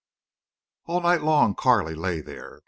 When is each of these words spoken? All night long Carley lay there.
All 0.87 0.99
night 0.99 1.21
long 1.21 1.53
Carley 1.53 1.93
lay 1.93 2.21
there. 2.21 2.59